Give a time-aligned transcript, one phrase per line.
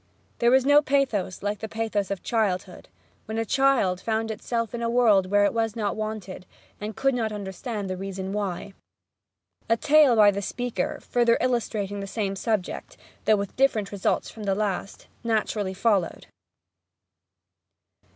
[0.39, 2.89] There was no pathos like the pathos of childhood,
[3.25, 6.47] when a child found itself in a world where it was not wanted,
[6.79, 8.73] and could not understand the reason why.
[9.69, 14.45] A tale by the speaker, further illustrating the same subject, though with different results from
[14.45, 16.25] the last, naturally followed.